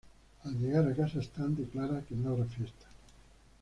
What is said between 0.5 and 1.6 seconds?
llegar a casa Stan